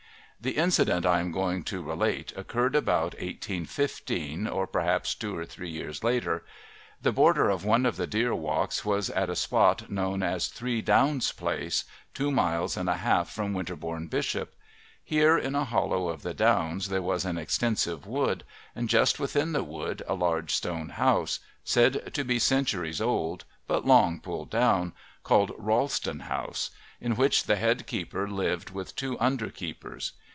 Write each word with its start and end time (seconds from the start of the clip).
The 0.43 0.57
incident 0.57 1.05
I 1.05 1.19
am 1.19 1.31
going 1.31 1.61
to 1.65 1.83
relate 1.83 2.33
occurred 2.35 2.73
about 2.75 3.13
1815 3.21 4.47
or 4.47 4.65
perhaps 4.65 5.13
two 5.13 5.37
or 5.37 5.45
three 5.45 5.69
years 5.69 6.03
later. 6.03 6.43
The 6.99 7.11
border 7.11 7.51
of 7.51 7.63
one 7.63 7.85
of 7.85 7.95
the 7.95 8.07
deer 8.07 8.33
walks 8.33 8.83
was 8.83 9.11
at 9.11 9.29
a 9.29 9.35
spot 9.35 9.91
known 9.91 10.23
as 10.23 10.47
Three 10.47 10.81
Downs 10.81 11.31
Place, 11.31 11.85
two 12.15 12.31
miles 12.31 12.75
and 12.75 12.89
a 12.89 12.95
half 12.97 13.29
from 13.29 13.53
Winterbourne 13.53 14.07
Bishop. 14.07 14.55
Here 15.03 15.37
in 15.37 15.53
a 15.53 15.63
hollow 15.63 16.07
of 16.07 16.23
the 16.23 16.33
downs 16.33 16.89
there 16.89 17.03
was 17.03 17.23
an 17.23 17.37
extensive 17.37 18.07
wood, 18.07 18.43
and 18.75 18.89
just 18.89 19.19
within 19.19 19.51
the 19.51 19.63
wood 19.63 20.01
a 20.07 20.15
large 20.15 20.55
stone 20.55 20.89
house, 20.89 21.37
said 21.63 22.11
to 22.15 22.23
be 22.23 22.39
centuries 22.39 22.99
old 22.99 23.45
but 23.67 23.85
long 23.85 24.19
pulled 24.19 24.49
down, 24.49 24.93
called 25.21 25.51
Rollston 25.59 26.21
House, 26.21 26.71
in 26.99 27.15
which 27.15 27.43
the 27.43 27.57
head 27.57 27.85
keeper 27.85 28.27
lived 28.27 28.71
with 28.71 28.95
two 28.95 29.19
under 29.19 29.51
keepers. 29.51 30.13